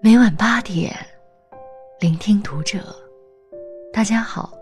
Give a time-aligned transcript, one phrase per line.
[0.00, 0.94] 每晚八点，
[2.00, 2.94] 聆听读者。
[3.92, 4.52] 大家好，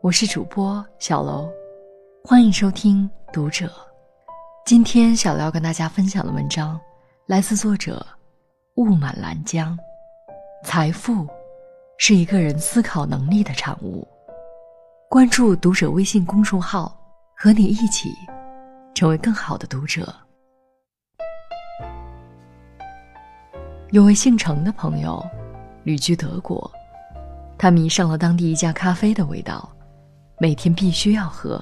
[0.00, 1.48] 我是主播小楼，
[2.24, 3.66] 欢迎收听《读者》。
[4.64, 6.80] 今天小楼要跟大家分享的文章，
[7.26, 8.04] 来自作者
[8.76, 9.78] 雾满兰江。
[10.64, 11.26] 财富
[11.98, 14.06] 是一个人思考能力的产物。
[15.08, 16.96] 关注《读者》微信公众号，
[17.36, 18.14] 和你一起
[18.94, 20.14] 成为更好的读者。
[23.92, 25.20] 有位姓程的朋友，
[25.82, 26.70] 旅居德国，
[27.58, 29.68] 他迷上了当地一家咖啡的味道，
[30.38, 31.60] 每天必须要喝。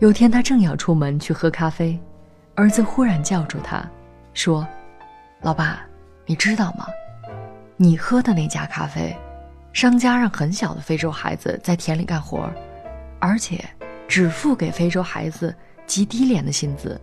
[0.00, 1.96] 有天他正要出门去喝咖啡，
[2.56, 3.88] 儿子忽然叫住他，
[4.34, 4.66] 说
[5.42, 5.86] ：“老爸，
[6.26, 6.88] 你知道吗？
[7.76, 9.16] 你喝的那家咖啡，
[9.72, 12.50] 商家让很小的非洲孩子在田里干活，
[13.20, 13.64] 而且
[14.08, 15.54] 只付给非洲孩子
[15.86, 17.00] 极低廉的薪资，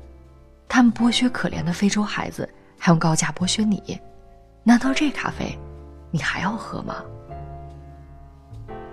[0.67, 3.97] 他们剥削可怜的非洲孩子，还用高价剥削你。”
[4.69, 5.57] 难道这咖啡，
[6.11, 7.03] 你还要喝吗？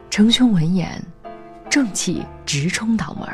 [0.09, 0.99] 程兄闻言，
[1.69, 3.29] 正气直冲脑门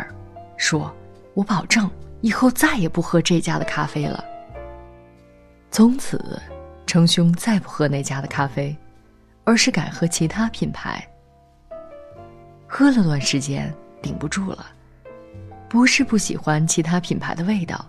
[0.56, 0.92] 说
[1.34, 1.88] ：“我保证
[2.20, 4.24] 以后再也不喝这家的咖啡了。”
[5.70, 6.42] 从此，
[6.84, 8.76] 程兄再不喝那家的咖啡，
[9.44, 11.00] 而是改喝其他品牌。
[12.66, 14.66] 喝了段时间，顶不住了，
[15.68, 17.88] 不是不喜欢其他品牌的味道，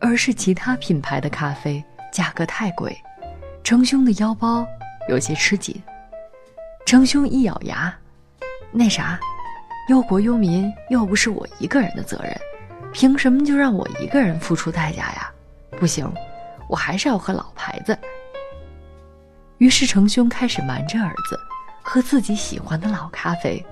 [0.00, 2.92] 而是其他品牌的咖啡价格太贵。
[3.64, 4.66] 程兄的腰包
[5.08, 5.82] 有些吃紧，
[6.84, 7.92] 程兄一咬牙，
[8.70, 9.18] 那啥，
[9.88, 12.38] 忧国忧民又不是我一个人的责任，
[12.92, 15.32] 凭什么就让我一个人付出代价呀？
[15.78, 16.06] 不行，
[16.68, 17.98] 我还是要喝老牌子。
[19.56, 21.40] 于是程兄开始瞒着儿子，
[21.82, 23.64] 喝自己喜欢的老咖啡。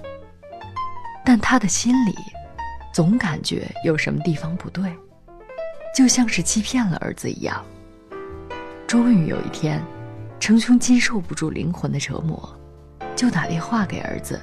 [1.23, 2.15] 但他的心里，
[2.95, 4.91] 总感觉有什么地方不对，
[5.95, 7.63] 就像是欺骗了儿子一样。
[8.93, 9.83] 终于有一天，
[10.39, 12.55] 程兄经受不住灵魂的折磨，
[13.17, 14.39] 就打电话给儿子，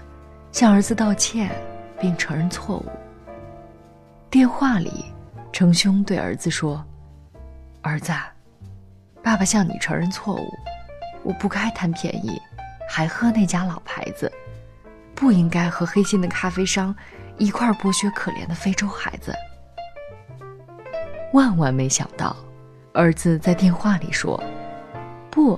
[0.51, 1.51] 向儿子道歉，
[2.01, 2.85] 并承认错误。
[4.27, 5.05] 电话里，
[5.53, 6.83] 程兄对儿子说
[7.83, 8.11] ：“儿子，
[9.21, 10.49] 爸爸向你承认错误，
[11.21, 12.41] 我不该贪便宜，
[12.89, 14.31] 还喝那家老牌子，
[15.13, 16.95] 不应该和黑心的咖啡商
[17.37, 19.31] 一块剥削可怜的非洲孩子。”
[21.33, 22.35] 万万没想到。
[22.99, 24.37] 儿子在电话里说
[25.31, 25.57] ：“不，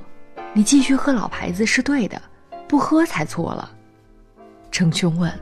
[0.54, 2.22] 你继续喝老牌子是对的，
[2.68, 3.72] 不喝才错了。”
[4.70, 5.34] 程兄问：“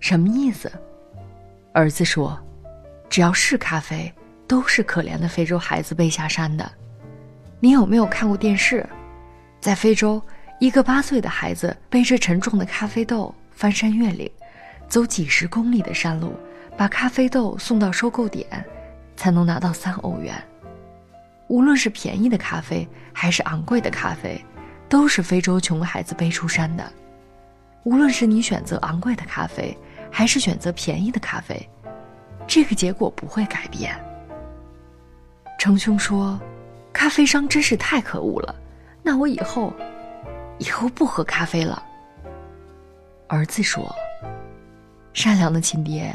[0.00, 0.68] 什么意思？”
[1.72, 2.36] 儿子说
[3.08, 4.12] ：“只要是咖啡，
[4.48, 6.68] 都是可怜的非洲孩子背下山的。
[7.60, 8.84] 你有没有看过电视？
[9.60, 10.20] 在非洲，
[10.58, 14.28] 一个八岁的孩子背着沉重的咖啡豆翻山越岭，
[14.88, 16.34] 走几十公里的山路，
[16.76, 18.44] 把咖啡豆送到收购点，
[19.14, 20.34] 才能拿到三欧元。”
[21.48, 24.42] 无论是便宜的咖啡还是昂贵的咖啡，
[24.88, 26.92] 都是非洲穷孩子背出山的。
[27.84, 29.76] 无论是你选择昂贵的咖啡，
[30.10, 31.68] 还是选择便宜的咖啡，
[32.46, 33.98] 这个结果不会改变。
[35.58, 36.38] 程兄说
[36.92, 38.54] ：“咖啡商真是太可恶了，
[39.02, 39.72] 那我以后，
[40.58, 41.82] 以后不喝咖啡了。”
[43.26, 43.90] 儿子说
[45.14, 46.14] ：“善良的亲爹，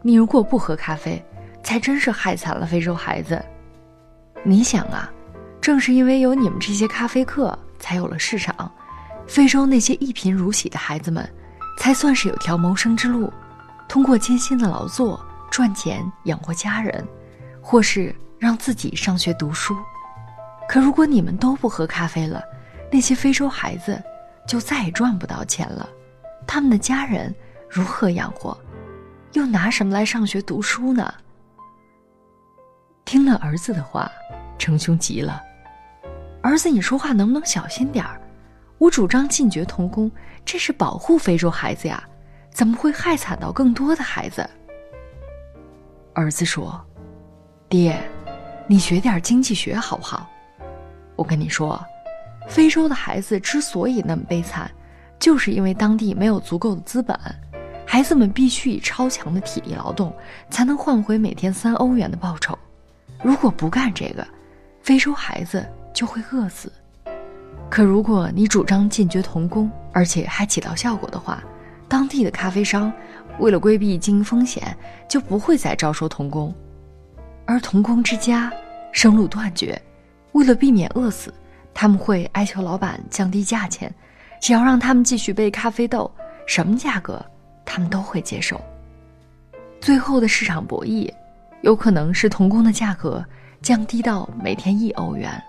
[0.00, 1.22] 你如果不喝咖啡，
[1.62, 3.42] 才真是害惨了非洲孩子。”
[4.46, 5.10] 你想啊，
[5.58, 8.70] 正是因为有你们这些咖啡客，才有了市场。
[9.26, 11.26] 非洲那些一贫如洗的孩子们，
[11.78, 13.32] 才算是有条谋生之路，
[13.88, 15.18] 通过艰辛的劳作
[15.50, 17.02] 赚钱养活家人，
[17.62, 19.74] 或是让自己上学读书。
[20.68, 22.44] 可如果你们都不喝咖啡了，
[22.92, 23.98] 那些非洲孩子
[24.46, 25.88] 就再也赚不到钱了，
[26.46, 27.34] 他们的家人
[27.70, 28.54] 如何养活？
[29.32, 31.14] 又拿什么来上学读书呢？
[33.04, 34.10] 听了儿子的话。
[34.56, 35.42] 程兄急了
[36.40, 38.20] ：“儿子，你说话能不能小心点儿？
[38.78, 40.10] 我主张禁绝童工，
[40.44, 42.02] 这是保护非洲孩子呀，
[42.50, 44.48] 怎么会害惨到更多的孩子？”
[46.14, 46.82] 儿子说
[47.68, 48.00] ：“爹，
[48.68, 50.30] 你学点经济学好不好？
[51.16, 51.84] 我跟你说，
[52.48, 54.70] 非洲的孩子之所以那么悲惨，
[55.18, 57.18] 就是因为当地没有足够的资本，
[57.84, 60.14] 孩子们必须以超强的体力劳动
[60.48, 62.56] 才能换回每天三欧元的报酬，
[63.24, 64.24] 如果不干这个。”
[64.84, 66.70] 非洲孩子就会饿死，
[67.70, 71.42] 可如果你主张禁绝童工，而且还起到效果的话，
[71.88, 72.92] 当地的咖啡商
[73.38, 74.76] 为了规避经营风险，
[75.08, 76.54] 就不会再招收童工，
[77.46, 78.52] 而童工之家
[78.92, 79.80] 生路断绝，
[80.32, 81.32] 为了避免饿死，
[81.72, 83.90] 他们会哀求老板降低价钱，
[84.42, 86.14] 只要让他们继续背咖啡豆，
[86.46, 87.24] 什么价格
[87.64, 88.60] 他们都会接受。
[89.80, 91.10] 最后的市场博弈，
[91.64, 93.24] 有可能是童工的价格。
[93.62, 95.42] 降低到每天一欧元。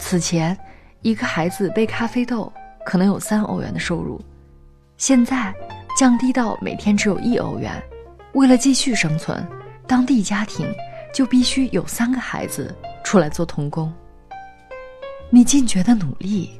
[0.00, 0.56] 此前，
[1.02, 2.50] 一个孩子背咖啡豆
[2.82, 4.18] 可能有三欧元的收入，
[4.96, 5.54] 现在
[5.98, 7.70] 降低到每天只有一欧元。
[8.32, 9.46] 为了继续生存，
[9.86, 10.66] 当地家庭
[11.12, 12.74] 就必须有三个孩子
[13.04, 13.92] 出来做童工。
[15.28, 16.58] 你尽绝的努力，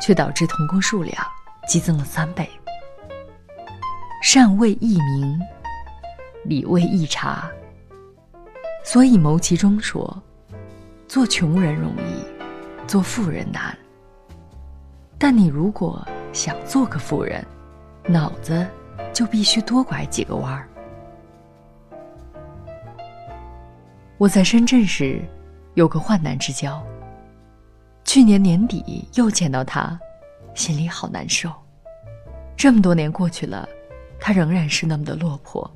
[0.00, 1.16] 却导致童工数量
[1.68, 2.50] 激增了三倍。
[4.20, 5.38] 善为易明，
[6.44, 7.48] 理为易察。
[8.82, 10.22] 所以牟其中说
[11.08, 12.24] ：“做穷人容易，
[12.86, 13.76] 做富人难。
[15.18, 17.44] 但你如果想做个富人，
[18.06, 18.66] 脑子
[19.12, 20.68] 就必须多拐几个弯儿。”
[24.18, 25.22] 我在深圳时，
[25.74, 26.82] 有个患难之交。
[28.04, 29.98] 去年年底又见到他，
[30.54, 31.50] 心里好难受。
[32.56, 33.68] 这么多年过去了，
[34.20, 35.68] 他仍然是那么的落魄，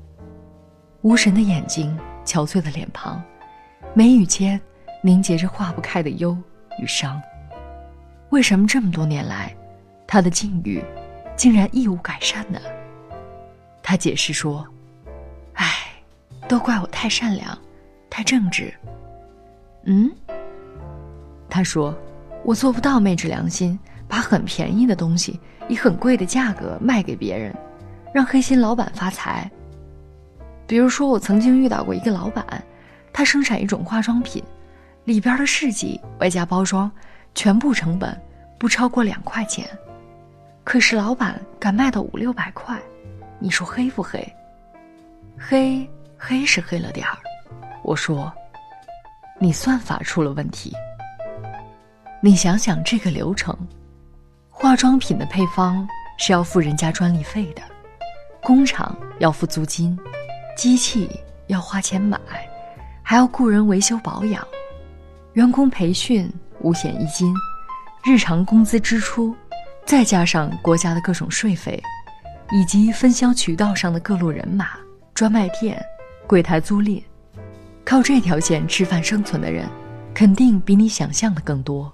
[1.01, 1.97] 无神的眼睛，
[2.27, 3.23] 憔悴的脸庞，
[3.93, 4.59] 眉宇间
[5.01, 6.37] 凝结着化不开的忧
[6.79, 7.19] 与伤。
[8.29, 9.55] 为什么这么多年来，
[10.05, 10.83] 他的境遇
[11.37, 12.59] 竟然一无改善呢？
[13.81, 14.67] 他解释说
[15.55, 15.65] ：“唉，
[16.49, 17.57] 都怪我太善良。”
[18.09, 18.73] 太正直。
[19.85, 20.11] 嗯，
[21.49, 21.95] 他说
[22.43, 23.77] ：“我做不到昧着良心，
[24.07, 25.39] 把很便宜的东西
[25.69, 27.55] 以很贵的价格卖给别人，
[28.13, 29.49] 让黑心老板发财。
[30.67, 32.45] 比如说，我曾经遇到过一个老板，
[33.13, 34.43] 他生产一种化妆品，
[35.05, 36.91] 里边的试剂外加包装，
[37.33, 38.19] 全部成本
[38.59, 39.65] 不超过两块钱，
[40.65, 42.77] 可是老板敢卖到五六百块，
[43.39, 44.21] 你说黑不黑？
[45.37, 47.17] 黑，黑是黑了点儿。”
[47.81, 48.33] 我说
[49.39, 50.73] ：“你算法出了问题。
[52.19, 53.55] 你想想这个流程，
[54.49, 55.87] 化妆品的配方
[56.17, 57.61] 是要付人家专利费的，
[58.41, 59.97] 工厂要付租金，
[60.57, 61.07] 机器
[61.45, 62.19] 要花钱买，
[63.03, 64.45] 还要雇人维修保养，
[65.33, 66.27] 员工培训、
[66.61, 67.31] 五险一金、
[68.03, 69.35] 日常工资支出，
[69.85, 71.79] 再加上国家的各种税费，
[72.51, 74.69] 以及分销渠道上的各路人马、
[75.13, 75.79] 专卖店、
[76.25, 77.03] 柜台租赁。”
[77.85, 79.69] 靠这条线吃饭生存的人，
[80.11, 81.93] 肯定比你想象的更多。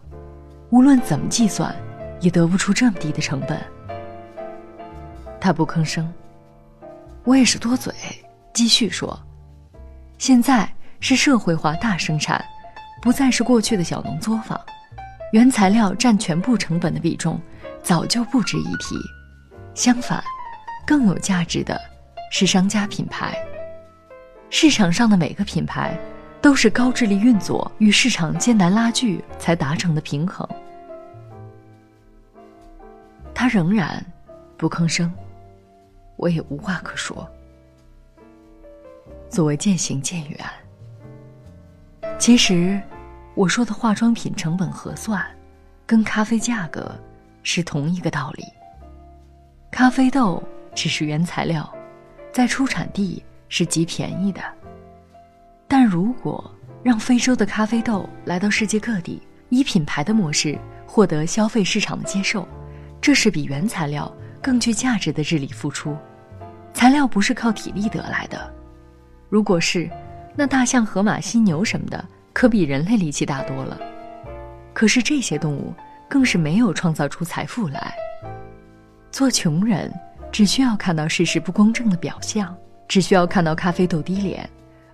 [0.70, 1.76] 无论怎么计算，
[2.22, 3.62] 也得不出这么低的成本。
[5.42, 6.12] 他不吭声，
[7.26, 7.94] 我也是多嘴，
[8.54, 9.20] 继续说：
[10.20, 12.44] 现在是社会化大生产，
[13.02, 14.60] 不再是过去的小农作坊，
[15.32, 17.42] 原材料占全部成本的比重
[17.82, 18.96] 早就不值一提。
[19.74, 20.24] 相反，
[20.86, 21.80] 更有价值的
[22.32, 23.36] 是商家品牌。
[24.52, 25.98] 市场上的每个品牌，
[26.40, 30.48] 都是高智力运作与市场艰难拉锯才达成的平衡。
[33.34, 34.06] 他仍然
[34.58, 35.12] 不吭声，
[36.18, 37.28] 我也无话可说。
[39.34, 40.40] 所谓渐行渐远，
[42.20, 42.80] 其实
[43.34, 45.26] 我说的化妆品成本核算，
[45.88, 46.96] 跟咖啡价格
[47.42, 48.46] 是同一个道理。
[49.72, 50.42] 咖啡豆
[50.76, 51.68] 只是原材料，
[52.32, 53.24] 在出产地。
[53.50, 54.42] 是极便宜的，
[55.68, 56.52] 但如果
[56.82, 60.58] 让非洲的咖啡豆来到世界各地，以品牌的模式
[60.88, 62.48] 获得消费市场的接受，
[63.00, 65.96] 这是比原材料更具价值的日理付出。
[66.74, 68.52] 材料不是靠体力得来的，
[69.34, 69.90] 如果是，
[70.36, 73.76] 那大象、河马、犀牛什么的可比人类力气大多了。
[74.74, 75.74] 可是这些动物
[76.08, 77.96] 更是没有创造出财富来。
[79.10, 79.92] 做穷人
[80.32, 82.56] 只需要看到事实不公正的表象。
[82.88, 84.48] 只需要看到咖啡豆低廉，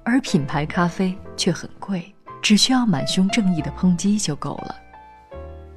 [0.03, 4.75] 而品牌咖啡却很贵，只需要满胸正义的抨击就够了。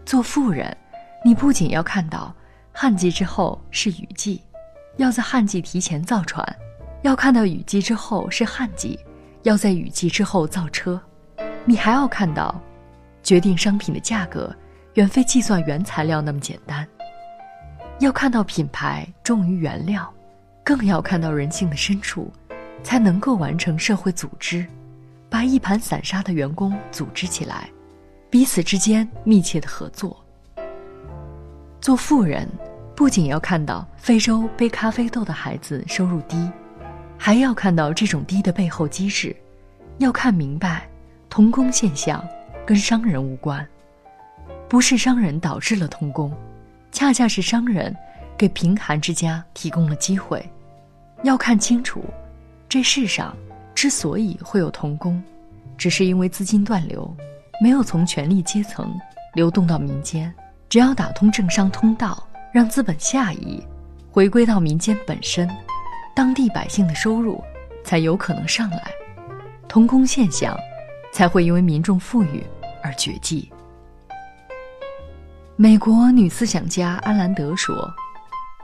[0.06, 0.76] 做富人，
[1.24, 2.32] 你不仅要看到
[2.70, 4.40] 旱季之后是雨季，
[4.98, 6.46] 要在旱季提前造船；
[7.02, 8.98] 要看到雨季之后是旱季，
[9.42, 11.00] 要在雨季之后造车。
[11.64, 12.60] 你还要看到，
[13.22, 14.54] 决定商品的价格
[14.94, 16.86] 远非计算原材料那么简单。
[17.98, 20.12] 要看到品牌重于原料。
[20.64, 22.32] 更要看到人性的深处，
[22.84, 24.64] 才能够完成社会组织，
[25.28, 27.68] 把一盘散沙的员工组织起来，
[28.30, 30.16] 彼此之间密切的合作。
[31.80, 32.48] 做富人，
[32.94, 36.48] 不仅要看到非洲背咖啡豆的孩子收入低，
[37.24, 39.36] 还要看到这种低的背后机制，
[39.98, 40.88] 要看明白，
[41.30, 42.20] 童工现象
[42.66, 43.64] 跟商人无关，
[44.68, 46.36] 不是商人导致了童工，
[46.90, 47.96] 恰恰是商人。
[48.36, 50.44] 给贫寒之家提供了机会，
[51.22, 52.04] 要看清楚，
[52.68, 53.36] 这世上
[53.72, 55.22] 之所以会有童工，
[55.78, 57.08] 只是因为资金断流，
[57.62, 58.92] 没有从权力阶层
[59.34, 60.34] 流动到民间。
[60.68, 63.62] 只要打通政商通道，让资本下移，
[64.10, 65.48] 回归到民间本身，
[66.14, 67.42] 当地百姓的收入
[67.84, 68.90] 才有可能上来，
[69.68, 70.56] 童工现象
[71.12, 72.44] 才会因为民众富裕
[72.82, 73.50] 而绝迹。
[75.56, 77.90] 美国女思想家安兰德说：“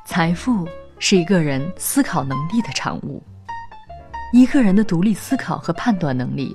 [0.05, 0.67] 财富
[0.99, 3.23] 是一个人思考能力的产物。
[4.33, 6.55] 一个人的独立思考和判断能力，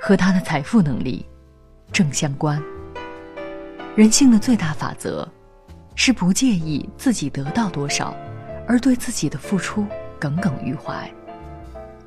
[0.00, 1.26] 和他的财富能力
[1.90, 2.62] 正相关。
[3.96, 5.28] 人性的最大法则，
[5.96, 8.14] 是不介意自己得到多少，
[8.68, 9.86] 而对自己的付出
[10.18, 11.10] 耿耿于怀。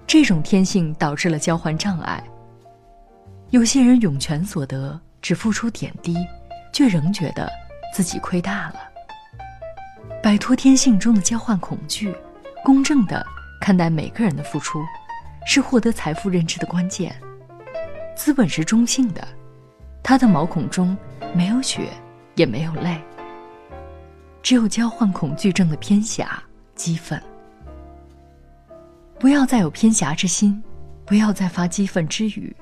[0.05, 2.23] 这种天性导致了交换障碍。
[3.49, 6.15] 有些人涌泉所得，只付出点滴，
[6.73, 7.49] 却仍觉得。”
[7.93, 8.75] 自己亏大了，
[10.23, 12.15] 摆脱天性中的交换恐惧，
[12.63, 13.21] 公正的
[13.59, 14.81] 看待每个人的付出，
[15.45, 17.13] 是获得财富认知的关键。
[18.15, 19.27] 资本是中性的，
[20.01, 20.97] 它的毛孔中
[21.35, 21.89] 没有血，
[22.35, 22.97] 也没有泪，
[24.41, 26.41] 只有交换恐惧症的偏狭、
[26.75, 27.21] 激愤。
[29.21, 30.59] 不要再有偏狭之心，
[31.05, 32.55] 不要再发激愤之语，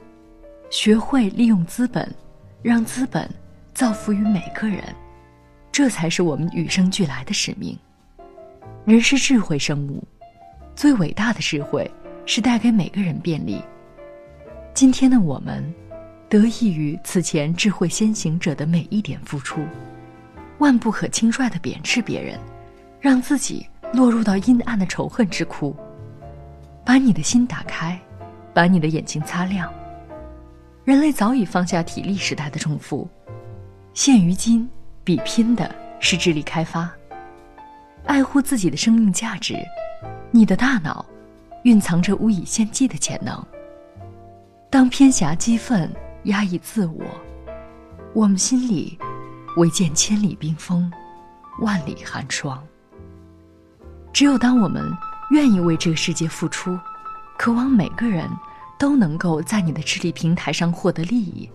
[0.70, 2.14] 学会利用资本，
[2.62, 3.30] 让资本
[3.74, 4.84] 造福于每个人。
[5.72, 7.80] 这才是我们与生俱来的使命。
[8.84, 10.04] 人是智慧生物，
[10.76, 11.90] 最伟大的智慧
[12.26, 13.64] 是带给每个人便利。
[14.74, 15.64] 今天的我们，
[16.28, 19.62] 得益于此前智慧先行者的每一点付出，
[20.58, 22.38] 万不可轻率的贬斥别人，
[23.00, 25.74] 让自己落入到阴暗的仇恨之窟。
[26.90, 28.02] 把你的心打开，
[28.52, 29.72] 把你的眼睛擦亮。
[30.84, 33.08] 人类早已放下体力时代的重负，
[33.94, 34.68] 现于今。
[35.04, 35.70] 比拼的
[36.00, 36.92] 是智力开发，
[38.06, 39.56] 爱护自己的生命价值。
[40.32, 41.06] 你的大脑
[41.62, 43.40] 蕴藏着无以献计的潜能。
[44.72, 45.92] 当偏狭激愤
[46.24, 47.06] 压抑自我，
[48.16, 48.98] 我们心里
[49.58, 50.92] 唯见千里冰封，
[51.62, 52.60] 万里寒霜。
[54.12, 54.92] 只有当我们
[55.32, 56.78] 愿意为这个世界付出，
[57.38, 58.30] 渴望每个人
[58.78, 61.50] 都能够在你的智力平台上获得利益，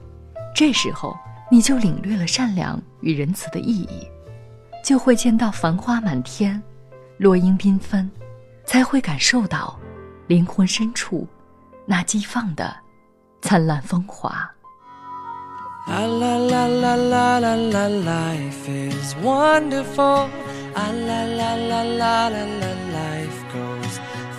[0.54, 1.16] 这时候。
[1.50, 4.08] 你就领略了善良与仁慈的意义，
[4.82, 6.60] 就会见到繁花满天，
[7.18, 8.10] 落英缤纷，
[8.64, 9.78] 才会感受到
[10.26, 11.28] 灵魂深处
[11.84, 12.74] 那激放的
[13.42, 14.50] 灿烂风华。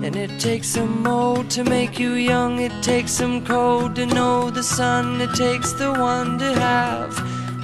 [0.00, 2.60] And it takes some old to make you young.
[2.60, 5.20] It takes some cold to know the sun.
[5.20, 7.14] It takes the one to have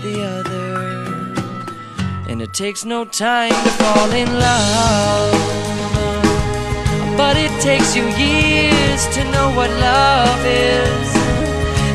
[0.03, 1.05] the other.
[2.29, 5.33] And it takes no time to fall in love.
[7.17, 11.17] But it takes you years to know what love is.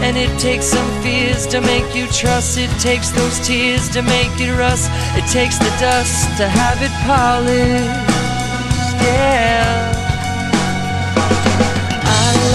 [0.01, 2.57] And it takes some fears to make you trust.
[2.57, 4.89] It takes those tears to make it rust.
[5.19, 8.07] It takes the dust to have it polished.
[9.03, 9.98] Yeah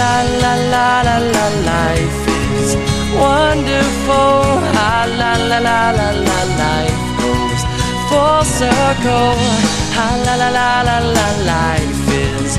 [0.05, 2.21] la la la la la life
[2.59, 2.77] is
[3.23, 4.43] wonderful.
[4.85, 7.63] Ah, la la la la la life goes
[8.09, 9.37] full circle.
[10.05, 12.53] Ah, la la la la la life is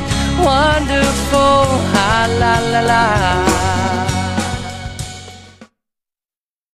[0.48, 1.66] wonderful.
[2.08, 3.65] Ah, la la la.